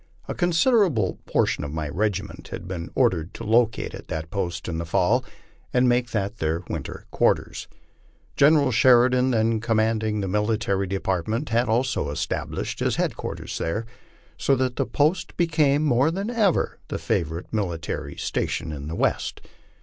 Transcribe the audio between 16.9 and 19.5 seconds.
favorite military station in the West.